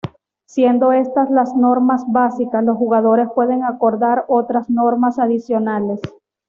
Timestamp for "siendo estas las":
0.47-1.55